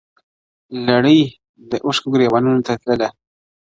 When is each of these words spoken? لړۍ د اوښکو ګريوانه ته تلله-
لړۍ 0.87 1.21
د 1.69 1.71
اوښکو 1.85 2.09
ګريوانه 2.13 2.51
ته 2.67 2.73
تلله- 2.81 3.09